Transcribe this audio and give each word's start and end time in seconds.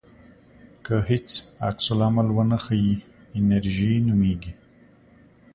که 0.85 0.95
هیڅ 1.09 1.29
عکس 1.67 1.85
العمل 1.93 2.27
ونه 2.35 2.57
ښیې 2.65 2.95
انېرژي 3.39 3.93
نومېږي. 4.07 4.53